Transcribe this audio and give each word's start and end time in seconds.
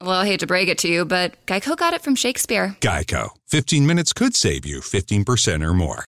Well, 0.00 0.12
I 0.12 0.26
hate 0.26 0.38
to 0.40 0.46
break 0.46 0.68
it 0.68 0.78
to 0.78 0.88
you, 0.88 1.04
but 1.04 1.34
Geico 1.46 1.76
got 1.76 1.92
it 1.92 2.02
from 2.02 2.14
Shakespeare. 2.14 2.76
Geico. 2.80 3.30
15 3.48 3.84
minutes 3.84 4.12
could 4.12 4.36
save 4.36 4.64
you 4.64 4.78
15% 4.80 5.60
or 5.64 5.74
more. 5.74 6.04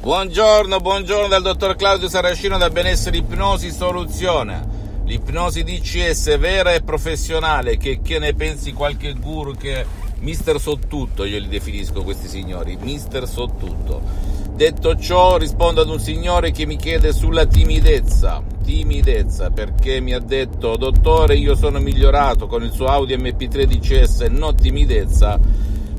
Buongiorno, 0.00 0.80
buongiorno 0.80 1.28
dal 1.28 1.42
dottor 1.42 1.76
Claudio 1.76 2.08
Saracino 2.08 2.56
da 2.56 2.70
Benessere 2.70 3.18
Ipnosi 3.18 3.70
Soluzione. 3.70 5.02
L'ipnosi 5.04 5.64
DCS 5.64 6.38
vera 6.38 6.72
e 6.72 6.80
professionale, 6.80 7.76
che, 7.76 8.00
che 8.00 8.18
ne 8.18 8.32
pensi 8.32 8.72
qualche 8.72 9.12
guru 9.12 9.54
che 9.54 9.84
mister 10.20 10.58
sottutto, 10.58 11.24
io 11.24 11.38
li 11.38 11.48
definisco 11.48 12.02
questi 12.02 12.26
signori, 12.26 12.78
mister 12.80 13.28
sottutto. 13.28 14.47
Detto 14.58 14.96
ciò, 14.96 15.36
rispondo 15.36 15.82
ad 15.82 15.88
un 15.88 16.00
signore 16.00 16.50
che 16.50 16.66
mi 16.66 16.74
chiede 16.74 17.12
sulla 17.12 17.46
timidezza. 17.46 18.42
Timidezza, 18.64 19.50
perché 19.50 20.00
mi 20.00 20.12
ha 20.14 20.18
detto, 20.18 20.76
dottore, 20.76 21.36
io 21.36 21.54
sono 21.54 21.78
migliorato 21.78 22.48
con 22.48 22.64
il 22.64 22.72
suo 22.72 22.86
Audi 22.86 23.16
MP3 23.16 23.62
DCS, 23.62 24.22
no 24.22 24.52
timidezza 24.56 25.38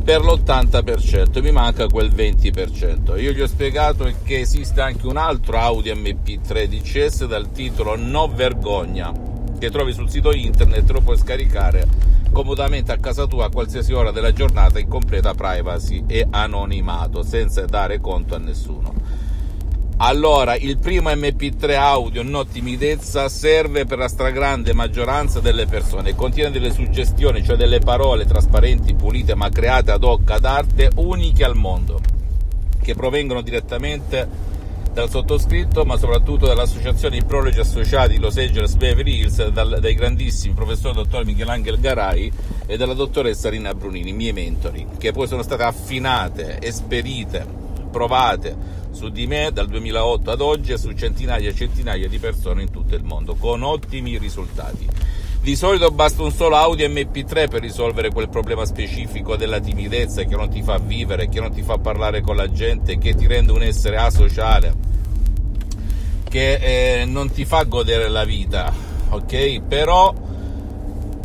per 0.03 0.22
l'80%, 0.22 1.41
mi 1.41 1.52
manca 1.52 1.88
quel 1.88 2.09
20%. 2.09 3.17
Io 3.22 3.31
gli 3.31 3.40
ho 3.40 3.48
spiegato 3.48 4.12
che 4.26 4.41
esiste 4.41 4.81
anche 4.81 5.08
un 5.08 5.16
altro 5.16 5.58
Audi 5.58 5.92
MP3 5.94 6.66
DCS 6.66 7.28
dal 7.28 7.53
titolo 7.53 7.95
No 7.95 8.28
Vergogna, 8.28 9.14
che 9.58 9.72
trovi 9.72 9.94
sul 9.94 10.09
sito 10.09 10.33
internet, 10.33 10.89
lo 10.92 11.00
puoi 11.00 11.17
scaricare 11.17 11.88
comodamente 12.31 12.91
a 12.91 12.97
casa 12.97 13.25
tua 13.27 13.45
a 13.45 13.49
qualsiasi 13.49 13.94
ora 13.94 14.11
della 14.11 14.31
giornata 14.31 14.80
in 14.80 14.88
completa 14.88 15.33
privacy 15.33 16.03
e 16.08 16.27
anonimato, 16.30 17.23
senza 17.23 17.66
dare 17.66 17.99
conto 17.99 18.36
a 18.36 18.39
nessuno. 18.39 18.94
Allora, 20.02 20.55
il 20.55 20.77
primo 20.77 21.09
MP3 21.09 21.75
audio 21.75 22.23
no 22.23 22.45
timidezza 22.45 23.27
serve 23.27 23.83
per 23.86 23.97
la 23.97 24.08
stragrande 24.08 24.73
maggioranza 24.73 25.41
delle 25.41 25.66
persone, 25.66 26.16
contiene 26.16 26.52
delle 26.52 26.71
suggestioni, 26.71 27.44
cioè 27.44 27.58
delle 27.58 27.80
parole 27.80 28.25
trasparenti, 28.25 28.95
pulite 28.95 29.36
ma 29.36 29.49
create 29.49 29.91
ad 29.91 30.05
hoc 30.05 30.31
ad 30.31 30.45
arte, 30.45 30.89
uniche 30.95 31.43
al 31.43 31.58
mondo, 31.58 31.99
che 32.81 32.95
provengono 32.95 33.41
direttamente 33.41 34.25
dal 34.94 35.09
sottoscritto, 35.09 35.86
ma 35.86 35.98
soprattutto 35.98 36.48
dall'associazione 36.48 37.18
I 37.18 37.23
Prologi 37.23 37.59
Associati 37.59 38.18
Los 38.18 38.38
Angeles 38.38 38.76
Beverly 38.76 39.20
Hills, 39.20 39.48
dal, 39.50 39.78
dai 39.80 39.94
grandissimi 39.94 40.54
professor 40.54 40.94
dottor 40.94 41.26
Michelangelo 41.26 41.78
Garai 41.80 42.32
e 42.66 42.78
dalla 42.78 42.94
dottoressa 42.94 43.50
Rina 43.50 43.73
Brunini, 43.73 44.14
miei 44.14 44.34
mentori, 44.34 44.88
che 44.98 45.12
poi 45.12 45.28
sono 45.28 45.44
state 45.44 45.64
affinate, 45.64 46.60
esperite, 46.62 47.45
provate 47.92 48.78
su 48.92 49.10
di 49.10 49.28
me 49.28 49.52
dal 49.54 49.67
2008 49.67 50.32
ad 50.32 50.42
oggi 50.42 50.72
e 50.72 50.78
su 50.78 50.92
centinaia 50.94 51.50
e 51.50 51.56
centinaia 51.56 52.08
di 52.08 52.17
persone 52.17 52.64
in 52.64 52.72
tutto 52.72 52.95
il 52.95 53.04
mondo, 53.04 53.36
con 53.36 53.64
ottimi 53.64 54.17
risultati. 54.17 54.88
Di 55.42 55.56
solito 55.56 55.90
basta 55.90 56.22
un 56.22 56.32
solo 56.32 56.58
audio 56.58 56.86
MP3 56.90 57.48
per 57.48 57.62
risolvere 57.62 58.12
quel 58.12 58.28
problema 58.28 58.66
specifico 58.66 59.38
della 59.38 59.62
timidezza 59.62 60.23
che 60.23 60.36
non 60.36 60.50
ti 60.50 60.62
fa 60.62 60.80
vivere, 60.80 61.30
che 61.30 61.40
non 61.40 61.52
ti 61.52 61.62
fa 61.62 61.78
parlare 61.78 62.20
con 62.20 62.36
la 62.36 62.52
gente, 62.52 62.98
che 62.98 63.16
ti 63.16 63.26
rende 63.26 63.54
un 63.54 63.64
essere 63.64 63.95
asociale, 63.95 64.73
che 66.28 67.02
eh, 67.02 67.06
non 67.06 67.32
ti 67.32 67.45
fa 67.45 67.64
godere 67.64 68.10
la 68.10 68.26
vita, 68.26 68.72
ok? 69.11 69.61
Però 69.61 70.14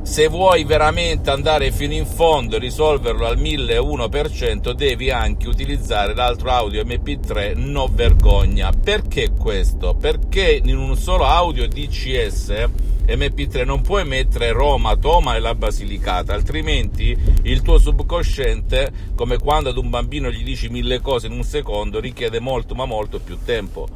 se 0.05 0.29
vuoi 0.29 0.63
veramente 0.63 1.31
andare 1.31 1.73
fino 1.73 1.95
in 1.95 2.07
fondo 2.07 2.55
e 2.55 2.61
risolverlo 2.61 3.27
al 3.27 3.37
1001%, 3.37 4.71
devi 4.71 5.11
anche 5.11 5.49
utilizzare 5.49 6.15
l'altro 6.15 6.51
audio 6.51 6.85
MP3 6.85 7.55
no 7.57 7.91
vergogna. 7.93 8.71
Perché 8.71 9.33
questo? 9.33 9.95
Perché 9.95 10.61
in 10.63 10.77
un 10.77 10.97
solo 10.97 11.25
audio 11.25 11.67
DCS 11.67 12.84
MP3 13.07 13.65
non 13.65 13.83
puoi 13.83 14.05
mettere 14.07 14.53
Roma, 14.53 14.97
Toma 14.97 15.37
e 15.37 15.41
la 15.41 15.55
Basilicata, 15.55 16.33
altrimenti 16.33 17.17
il 17.43 17.63
tuo 17.63 17.79
subconsciente, 17.79 18.91
come 19.15 19.39
quando 19.39 19.69
ad 19.69 19.77
un 19.77 19.91
bambino 19.91 20.31
gli 20.31 20.43
dici 20.43 20.69
mille 20.69 21.01
cose 21.01 21.27
in 21.27 21.33
un 21.33 21.43
secondo, 21.43 22.01
richiede 22.01 22.41
molto 22.41 22.75
ma 22.75 22.87
molto 22.87 23.21
più 23.21 23.39
tempo, 23.45 23.87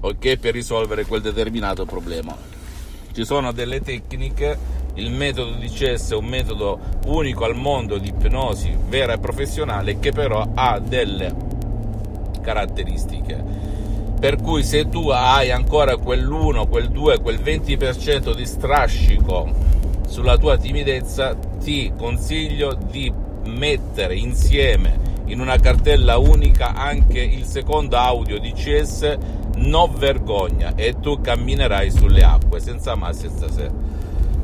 ok, 0.00 0.36
per 0.36 0.52
risolvere 0.52 1.06
quel 1.06 1.22
determinato 1.22 1.84
problema. 1.84 2.36
Ci 3.12 3.24
sono 3.24 3.52
delle 3.52 3.80
tecniche 3.80 4.80
il 4.94 5.10
metodo 5.10 5.52
DCS 5.52 6.10
è 6.10 6.16
un 6.16 6.26
metodo 6.26 6.78
unico 7.06 7.44
al 7.44 7.56
mondo 7.56 7.96
di 7.96 8.08
ipnosi 8.08 8.76
vera 8.88 9.14
e 9.14 9.18
professionale 9.18 9.98
che 9.98 10.12
però 10.12 10.46
ha 10.54 10.78
delle 10.80 11.34
caratteristiche. 12.42 13.42
Per 14.22 14.36
cui 14.40 14.62
se 14.62 14.88
tu 14.88 15.08
hai 15.08 15.50
ancora 15.50 15.96
quell'1, 15.96 16.68
quel 16.68 16.90
2, 16.90 17.18
quel 17.18 17.40
20% 17.40 18.32
di 18.36 18.46
strascico 18.46 19.52
sulla 20.06 20.38
tua 20.38 20.56
timidezza, 20.56 21.34
ti 21.34 21.92
consiglio 21.98 22.78
di 22.88 23.12
mettere 23.46 24.14
insieme 24.14 25.24
in 25.24 25.40
una 25.40 25.58
cartella 25.58 26.18
unica 26.18 26.72
anche 26.72 27.18
il 27.18 27.42
secondo 27.42 27.96
audio 27.96 28.38
DCS 28.38 29.18
No 29.56 29.88
vergogna 29.88 30.76
e 30.76 31.00
tu 31.00 31.20
camminerai 31.20 31.90
sulle 31.90 32.22
acque 32.22 32.60
senza 32.60 32.94
ma 32.94 33.12
senza 33.12 33.50
se. 33.50 33.68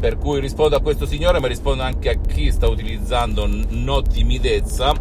Per 0.01 0.19
cui 0.19 0.41
rispondo 0.41 0.75
a 0.75 0.81
questo 0.81 1.07
signore 1.07 1.39
ma 1.39 1.47
rispondo 1.47 1.85
anche 1.85 2.11
a 2.11 2.15
chi 2.15 2.51
sta 2.51 2.67
utilizzando 2.67 3.47
no 3.47 4.03
timidezza. 4.03 4.93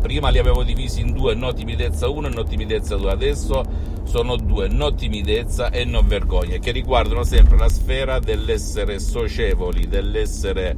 Prima 0.00 0.28
li 0.28 0.38
avevo 0.38 0.62
divisi 0.62 1.00
in 1.00 1.12
due 1.12 1.34
no 1.34 1.52
timidezza 1.52 2.08
1 2.08 2.28
e 2.28 2.30
no 2.30 2.44
timidezza 2.44 2.94
2 2.94 3.10
adesso 3.10 3.92
sono 4.04 4.36
due 4.36 4.68
no 4.68 4.94
timidezza 4.94 5.70
e 5.70 5.84
no 5.84 6.02
vergogna 6.02 6.58
che 6.58 6.70
riguardano 6.70 7.24
sempre 7.24 7.56
la 7.56 7.68
sfera 7.68 8.18
dell'essere 8.18 8.98
socievoli 8.98 9.88
dell'essere 9.88 10.76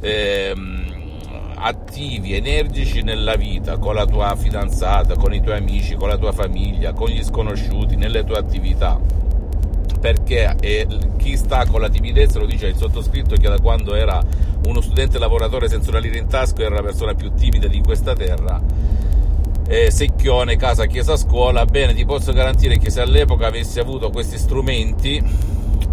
ehm, 0.00 0.92
attivi, 1.56 2.34
energici 2.34 3.02
nella 3.02 3.36
vita, 3.36 3.78
con 3.78 3.94
la 3.94 4.04
tua 4.04 4.34
fidanzata, 4.36 5.14
con 5.14 5.32
i 5.32 5.40
tuoi 5.40 5.56
amici, 5.56 5.94
con 5.94 6.08
la 6.08 6.18
tua 6.18 6.32
famiglia, 6.32 6.92
con 6.92 7.08
gli 7.08 7.22
sconosciuti, 7.22 7.96
nelle 7.96 8.24
tue 8.24 8.36
attività 8.36 9.00
perché 10.04 10.54
chi 11.16 11.34
sta 11.34 11.64
con 11.64 11.80
la 11.80 11.88
timidezza, 11.88 12.38
lo 12.38 12.44
dice 12.44 12.66
il 12.66 12.76
sottoscritto, 12.76 13.36
che 13.36 13.48
da 13.48 13.58
quando 13.58 13.94
era 13.94 14.22
uno 14.66 14.82
studente 14.82 15.18
lavoratore 15.18 15.66
senza 15.66 15.88
una 15.88 15.98
lira 15.98 16.18
in 16.18 16.26
tasca 16.26 16.62
era 16.62 16.74
la 16.74 16.82
persona 16.82 17.14
più 17.14 17.32
timida 17.32 17.68
di 17.68 17.80
questa 17.80 18.12
terra. 18.12 18.60
Eh, 19.66 19.90
secchione, 19.90 20.56
casa, 20.56 20.86
chiesa, 20.86 21.16
scuola. 21.16 21.64
Bene, 21.64 21.94
ti 21.94 22.04
posso 22.04 22.32
garantire 22.32 22.78
che 22.78 22.90
se 22.90 23.00
all'epoca 23.00 23.46
avessi 23.46 23.80
avuto 23.80 24.10
questi 24.10 24.38
strumenti, 24.38 25.22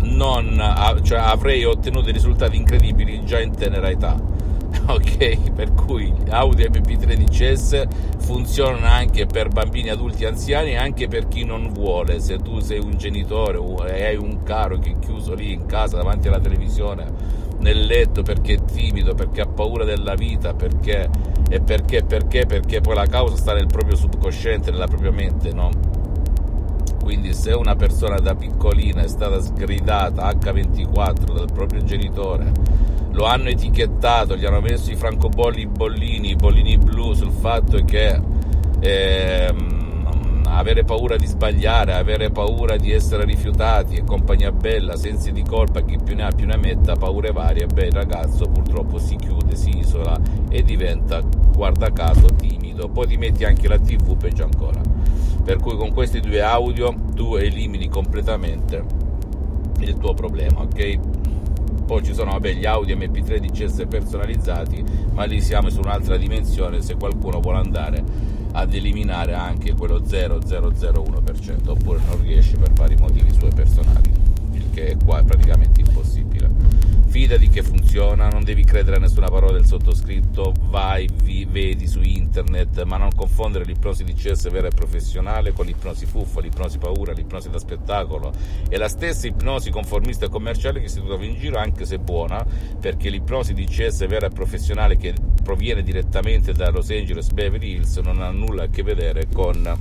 non, 0.02 1.00
cioè, 1.04 1.20
avrei 1.20 1.64
ottenuto 1.64 2.12
risultati 2.12 2.58
incredibili 2.58 3.24
già 3.24 3.40
in 3.40 3.56
tenera 3.56 3.90
età 3.90 4.20
ok? 4.88 5.52
Per 5.52 5.74
cui 5.74 6.14
Audi 6.30 6.64
MP3 6.64 7.16
DCS 7.16 7.88
funzionano 8.20 8.86
anche 8.86 9.26
per 9.26 9.50
bambini, 9.50 9.90
adulti, 9.90 10.26
anziani 10.26 10.72
e 10.72 10.78
anche 10.78 11.08
per 11.08 11.28
chi 11.28 11.44
non 11.44 11.72
vuole. 11.72 12.20
Se 12.20 12.38
tu 12.38 12.60
sei 12.60 12.80
un 12.80 12.98
genitore 12.98 13.60
e 13.94 14.06
hai 14.06 14.16
un 14.16 14.44
caro 14.44 14.80
che 14.80 14.92
è 14.92 15.00
chiuso 15.00 15.34
lì 15.34 15.52
in 15.52 15.66
casa 15.66 15.98
davanti 15.98 16.28
alla 16.28 16.40
televisione 16.40 17.40
nel 17.60 17.86
letto 17.86 18.24
perché 18.24 18.56
è 18.56 18.64
timido, 18.64 19.14
perché 19.14 19.42
ha 19.42 19.48
paura 19.48 19.84
della 19.84 20.16
vita, 20.16 20.54
perché 20.54 21.10
e 21.52 21.60
perché, 21.60 22.02
perché, 22.04 22.46
perché 22.46 22.80
poi 22.80 22.96
la 22.96 23.06
causa 23.06 23.36
sta 23.36 23.54
nel 23.54 23.68
proprio 23.68 23.98
subconsciente, 23.98 24.72
nella 24.72 24.88
propria 24.88 25.12
mente, 25.12 25.52
no? 25.52 25.70
Quindi 27.04 27.34
se 27.34 27.52
una 27.52 27.76
persona 27.76 28.20
da 28.20 28.36
piccolina 28.36 29.02
è 29.02 29.08
stata 29.10 29.42
sgridata 29.42 30.30
H24 30.32 31.34
dal 31.36 31.52
proprio 31.52 31.84
genitore 31.84 32.52
lo 33.12 33.26
hanno 33.26 33.50
etichettato, 33.50 34.38
gli 34.38 34.46
hanno 34.46 34.62
messo 34.62 34.92
i 34.92 34.96
francobolli 34.96 35.68
bollini, 35.68 36.30
i 36.30 36.36
bollini 36.36 36.78
blu 36.78 37.14
sul 37.14 37.32
fatto 37.32 37.84
che 37.84 38.18
ehm, 38.80 39.81
avere 40.62 40.84
paura 40.84 41.18
di 41.18 41.26
sbagliare, 41.26 41.94
avere 41.94 42.30
paura 42.30 42.78
di 42.78 42.92
essere 42.92 43.26
rifiutati 43.26 43.96
e 43.96 44.04
compagnia 44.04 44.52
bella, 44.52 44.96
sensi 44.96 45.32
di 45.32 45.44
colpa, 45.44 45.82
chi 45.82 45.98
più 46.02 46.16
ne 46.16 46.24
ha 46.24 46.32
più 46.32 46.46
ne 46.46 46.56
metta, 46.56 46.96
paure 46.96 47.32
varie, 47.32 47.66
beh 47.66 47.88
il 47.88 47.92
ragazzo 47.92 48.46
purtroppo 48.46 49.00
si 49.00 49.16
chiude, 49.16 49.56
si 49.56 49.80
isola 49.80 50.20
e 50.50 50.62
diventa, 50.64 51.20
guarda 51.20 51.92
caso, 51.92 52.28
timido. 52.28 52.90
Poi 52.90 53.08
ti 53.08 53.18
metti 53.18 53.44
anche 53.44 53.68
la 53.68 53.80
tv, 53.80 54.16
peggio 54.16 54.44
ancora. 54.44 54.80
Per 55.44 55.58
cui 55.58 55.76
con 55.76 55.92
questi 55.94 56.20
due 56.20 56.42
audio 56.42 56.96
tu 57.16 57.36
elimini 57.36 57.90
completamente 57.90 58.84
il 59.80 59.98
tuo 59.98 60.14
problema, 60.14 60.62
ok? 60.62 61.00
Poi 61.88 62.04
ci 62.04 62.14
sono 62.14 62.32
vabbè, 62.32 62.54
gli 62.54 62.66
Audi 62.68 62.96
MP3 62.96 63.40
DCS 63.40 63.86
personalizzati, 63.90 64.84
ma 65.12 65.24
lì 65.24 65.42
siamo 65.42 65.70
su 65.70 65.80
un'altra 65.80 66.18
dimensione 66.18 66.82
se 66.82 66.96
qualcuno 66.96 67.40
vuole 67.40 67.58
andare 67.58 68.40
ad 68.54 68.74
eliminare 68.74 69.34
anche 69.34 69.74
quello 69.74 70.00
0,001% 70.00 71.70
oppure 71.70 72.00
non 72.06 72.22
riesce 72.22 72.58
per 72.58 72.72
vari 72.74 72.96
motivi 72.96 73.32
suoi 73.34 73.52
personali, 73.54 74.12
il 74.52 74.66
che 74.72 74.98
qua 75.04 75.20
è 75.20 75.24
praticamente 75.24 75.82
impossibile 75.82 76.71
fidati 77.12 77.50
che 77.50 77.62
funziona, 77.62 78.30
non 78.30 78.42
devi 78.46 78.64
credere 78.64 78.96
a 78.96 79.00
nessuna 79.00 79.28
parola 79.28 79.52
del 79.52 79.66
sottoscritto, 79.66 80.54
vai, 80.70 81.10
vi, 81.24 81.44
vedi 81.44 81.86
su 81.86 82.00
internet, 82.02 82.84
ma 82.84 82.96
non 82.96 83.10
confondere 83.14 83.66
l'ipnosi 83.66 84.06
di 84.06 84.14
CS 84.14 84.50
vera 84.50 84.68
e 84.68 84.72
professionale 84.72 85.52
con 85.52 85.66
l'ipnosi 85.66 86.06
fuffa, 86.06 86.40
l'ipnosi 86.40 86.78
paura, 86.78 87.12
l'ipnosi 87.12 87.50
da 87.50 87.60
spettacolo. 87.60 88.32
È 88.70 88.78
la 88.78 88.88
stessa 88.88 89.28
ipnosi 89.28 89.72
conformista 89.72 90.28
e 90.28 90.30
commerciale 90.30 90.80
che 90.80 90.88
si 90.88 91.04
trova 91.04 91.26
in 91.26 91.38
giro, 91.38 91.58
anche 91.58 91.86
se 91.86 92.00
buona, 92.00 92.46
perché 92.80 93.10
l'ipnosi 93.10 93.54
di 93.54 93.66
CS 93.66 94.08
vera 94.08 94.28
e 94.28 94.30
professionale 94.30 94.96
che 94.96 95.14
proviene 95.44 95.84
direttamente 95.84 96.54
da 96.54 96.70
Los 96.70 96.92
Angeles 96.92 97.30
Beverly 97.32 97.74
Hills 97.74 97.98
non 97.98 98.22
ha 98.22 98.32
nulla 98.32 98.64
a 98.64 98.68
che 98.68 98.84
vedere 98.84 99.28
con, 99.28 99.80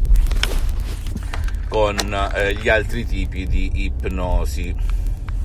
con 1.68 1.96
eh, 2.34 2.56
gli 2.56 2.68
altri 2.68 3.06
tipi 3.06 3.46
di 3.46 3.84
ipnosi. 3.84 4.74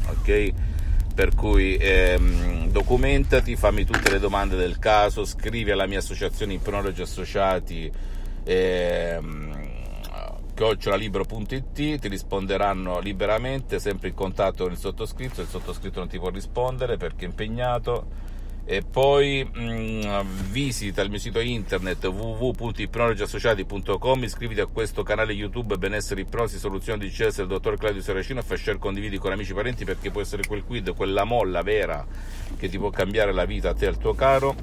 Ok? 0.07 0.73
Per 1.15 1.33
cui 1.33 1.77
ehm, 1.77 2.69
documentati, 2.69 3.55
fammi 3.55 3.85
tutte 3.85 4.11
le 4.11 4.19
domande 4.19 4.57
del 4.57 4.77
caso, 4.77 5.23
scrivi 5.23 5.71
alla 5.71 5.87
mia 5.87 5.99
associazione 5.99 6.53
Ipnologi 6.53 7.01
Associati 7.01 7.89
ehm, 8.43 9.73
chiocciolalibro.it 10.53 11.99
ti 11.99 12.07
risponderanno 12.07 12.99
liberamente, 12.99 13.79
sempre 13.79 14.09
in 14.09 14.13
contatto 14.13 14.63
con 14.63 14.73
il 14.73 14.77
sottoscritto, 14.77 15.41
il 15.41 15.47
sottoscritto 15.47 15.99
non 15.99 16.09
ti 16.09 16.19
può 16.19 16.29
rispondere 16.29 16.97
perché 16.97 17.23
è 17.23 17.29
impegnato 17.29 18.05
e 18.67 18.81
poi 18.81 19.43
mh, 19.43 19.61
mm, 19.61 20.01
visita 20.49 21.03
il 21.03 21.11
mio 21.11 21.19
sito 21.19 21.39
internet 21.39 22.03
www.ipnologiassociati.com 22.05 24.23
iscriviti 24.23 24.59
a 24.59 24.65
questo 24.65 25.03
canale 25.03 25.33
youtube 25.33 25.77
benessere 25.77 26.21
ipnosi 26.21 26.57
soluzione 26.57 26.97
di 26.97 27.11
CS 27.11 27.35
del 27.37 27.45
dottor 27.47 27.77
Claudio 27.77 28.01
Saracino 28.01 28.39
e 28.39 28.43
share 28.57 28.79
condividi 28.79 29.19
con 29.19 29.31
amici 29.31 29.51
e 29.51 29.53
parenti 29.53 29.85
perché 29.85 30.09
può 30.09 30.21
essere 30.21 30.47
quel 30.47 30.63
quid 30.63 30.95
quella 30.95 31.25
molla 31.25 31.61
vera 31.61 32.03
che 32.57 32.67
ti 32.67 32.79
può 32.79 32.89
cambiare 32.89 33.33
la 33.33 33.45
vita 33.45 33.69
a 33.69 33.75
te 33.75 33.85
e 33.85 33.89
al 33.89 33.99
tuo 33.99 34.15
caro. 34.15 34.55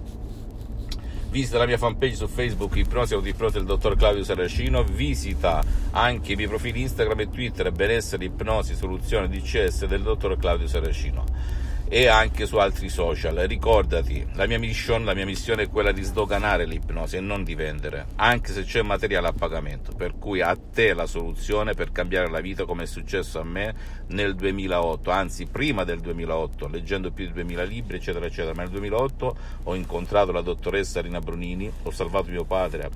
Visita 1.31 1.59
la 1.59 1.67
mia 1.67 1.79
fanpage 1.79 2.17
su 2.17 2.27
Facebook 2.27 2.75
Ipnosi 2.77 3.15
Autoipnosi 3.15 3.55
del 3.55 3.65
dottor 3.65 3.97
Claudio 3.97 4.23
Saracino, 4.23 4.83
visita 4.83 5.65
anche 5.93 6.33
i 6.33 6.37
miei 6.37 6.49
profili 6.49 6.83
Instagram 6.83 7.21
e 7.21 7.31
Twitter 7.31 7.71
Benessere 7.71 8.25
Ipnosi 8.25 8.75
Soluzione 8.75 9.29
DCS 9.29 9.87
del 9.87 10.03
dottor 10.03 10.37
Claudio 10.37 10.67
Saracino 10.67 11.62
e 11.95 12.07
anche 12.09 12.47
su 12.47 12.57
altri 12.57 12.89
social. 12.89 13.35
Ricordati, 13.35 14.27
la 14.33 14.47
mia 14.47 14.59
mission, 14.59 15.05
la 15.05 15.13
mia 15.13 15.27
missione 15.27 15.65
è 15.65 15.69
quella 15.69 15.93
di 15.93 16.01
sdoganare 16.01 16.65
l'ipnosi 16.65 17.17
e 17.17 17.21
non 17.21 17.45
di 17.45 17.55
vendere, 17.55 18.07
anche 18.17 18.51
se 18.55 18.65
c'è 18.65 18.81
materiale 18.81 19.27
a 19.27 19.35
pagamento, 19.35 19.93
per 19.93 20.15
cui 20.19 20.41
a 20.41 20.57
te 20.57 20.95
la 20.95 21.05
soluzione 21.05 21.75
per 21.75 21.93
cambiare 21.93 22.31
la 22.31 22.41
vita 22.41 22.65
come 22.65 22.85
è 22.85 22.87
successo 22.87 23.41
a 23.41 23.45
me 23.45 23.75
nel 24.07 24.35
2008, 24.35 25.11
anzi 25.11 25.45
prima 25.45 25.85
del 25.85 26.01
2008, 26.01 26.67
leggendo 26.69 27.11
più 27.11 27.27
di 27.27 27.33
2000 27.35 27.63
libri, 27.65 27.97
eccetera, 27.99 28.25
eccetera, 28.25 28.55
ma 28.55 28.63
nel 28.63 28.71
2008 28.71 29.37
ho 29.65 29.75
incontrato 29.75 30.33
la 30.33 30.41
dottoressa 30.41 31.03
Rina 31.03 31.21
Brunini, 31.21 31.71
ho 31.83 31.91
salvato 31.91 32.31
mio 32.31 32.45
padre 32.45 32.89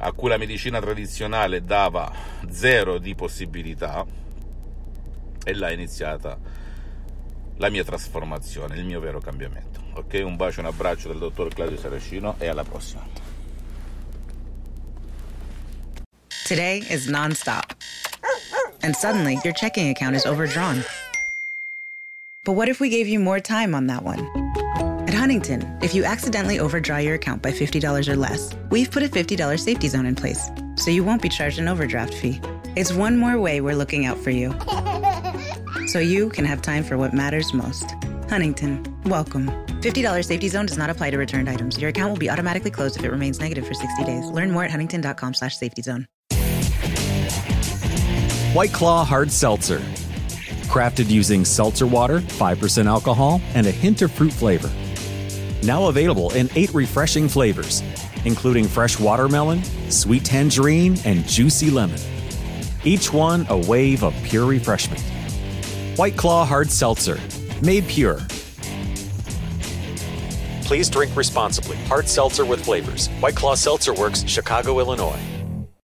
a 0.00 0.10
cui 0.10 0.28
la 0.28 0.38
medicina 0.38 0.80
tradizionale 0.80 1.62
dava 1.62 2.12
zero 2.50 2.98
di 2.98 3.14
possibilità 3.14 4.04
e 5.44 5.54
l'ha 5.54 5.70
iniziata 5.70 6.66
la 7.58 7.70
mia 7.70 7.84
trasformazione, 7.84 8.76
il 8.76 8.84
mio 8.84 9.00
vero 9.00 9.20
cambiamento. 9.20 9.80
Ok, 9.94 10.20
un 10.24 10.36
bacio, 10.36 10.60
un 10.60 10.66
abbraccio 10.66 11.08
dal 11.08 11.18
dottor 11.18 11.52
Claudio 11.52 11.76
Saracino 11.76 12.36
e 12.38 12.46
alla 12.46 12.64
prossima. 12.64 13.06
Today 16.46 16.82
is 16.88 17.08
nonstop. 17.08 17.76
And 18.82 18.94
suddenly 18.94 19.38
your 19.44 19.52
checking 19.52 19.90
account 19.90 20.14
is 20.14 20.24
overdrawn. 20.24 20.84
But 22.44 22.54
what 22.54 22.68
if 22.68 22.80
we 22.80 22.88
gave 22.88 23.08
you 23.08 23.18
more 23.18 23.40
time 23.40 23.74
on 23.74 23.88
that 23.88 24.02
one? 24.02 24.26
At 25.06 25.14
Huntington, 25.14 25.62
if 25.82 25.94
you 25.94 26.04
accidentally 26.04 26.60
overdraw 26.60 26.98
your 26.98 27.14
account 27.14 27.42
by 27.42 27.50
$50 27.50 28.08
or 28.08 28.16
less, 28.16 28.54
we've 28.70 28.90
put 28.90 29.02
a 29.02 29.08
$50 29.08 29.58
safety 29.58 29.88
zone 29.88 30.06
in 30.06 30.14
place, 30.14 30.48
so 30.76 30.90
you 30.90 31.02
won't 31.02 31.20
be 31.20 31.28
charged 31.28 31.58
an 31.58 31.68
overdraft 31.68 32.14
fee. 32.14 32.40
It's 32.76 32.92
one 32.92 33.18
more 33.18 33.38
way 33.38 33.60
we're 33.60 33.74
looking 33.74 34.06
out 34.06 34.18
for 34.18 34.30
you. 34.30 34.54
So 35.88 35.98
you 35.98 36.28
can 36.28 36.44
have 36.44 36.60
time 36.60 36.84
for 36.84 36.98
what 36.98 37.14
matters 37.14 37.54
most. 37.54 37.94
Huntington, 38.28 38.84
welcome. 39.04 39.46
$50 39.80 40.22
safety 40.22 40.48
zone 40.48 40.66
does 40.66 40.76
not 40.76 40.90
apply 40.90 41.10
to 41.10 41.16
returned 41.16 41.48
items. 41.48 41.78
Your 41.80 41.88
account 41.88 42.10
will 42.10 42.18
be 42.18 42.28
automatically 42.28 42.70
closed 42.70 42.98
if 42.98 43.04
it 43.04 43.10
remains 43.10 43.40
negative 43.40 43.66
for 43.66 43.72
60 43.72 44.04
days. 44.04 44.30
Learn 44.30 44.50
more 44.50 44.64
at 44.64 44.70
huntington.com 44.70 45.32
slash 45.32 45.56
safety 45.56 45.80
zone. 45.80 46.06
White 48.52 48.72
Claw 48.72 49.04
Hard 49.04 49.32
Seltzer. 49.32 49.78
Crafted 50.68 51.08
using 51.08 51.46
seltzer 51.46 51.86
water, 51.86 52.20
5% 52.20 52.86
alcohol, 52.86 53.40
and 53.54 53.66
a 53.66 53.70
hint 53.70 54.02
of 54.02 54.12
fruit 54.12 54.32
flavor. 54.32 54.70
Now 55.62 55.88
available 55.88 56.30
in 56.34 56.50
eight 56.54 56.72
refreshing 56.74 57.28
flavors, 57.28 57.82
including 58.26 58.68
fresh 58.68 59.00
watermelon, 59.00 59.64
sweet 59.90 60.24
tangerine, 60.24 60.98
and 61.06 61.26
juicy 61.26 61.70
lemon. 61.70 62.00
Each 62.84 63.10
one 63.10 63.46
a 63.48 63.56
wave 63.56 64.04
of 64.04 64.14
pure 64.22 64.44
refreshment. 64.44 65.02
White 65.98 66.16
Claw 66.16 66.44
Hard 66.44 66.70
Seltzer, 66.70 67.18
made 67.60 67.84
pure. 67.88 68.20
Please 70.62 70.88
drink 70.88 71.16
responsibly. 71.16 71.76
Hard 71.86 72.08
seltzer 72.08 72.44
with 72.44 72.64
flavors. 72.64 73.08
White 73.18 73.34
Claw 73.34 73.56
Seltzer 73.56 73.92
Works, 73.92 74.22
Chicago, 74.24 74.78
Illinois. 74.78 75.18